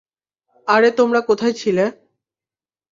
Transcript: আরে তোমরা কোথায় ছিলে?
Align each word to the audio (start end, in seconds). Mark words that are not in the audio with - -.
আরে 0.67 0.89
তোমরা 0.91 1.19
কোথায় 1.21 1.53
ছিলে? 1.53 1.85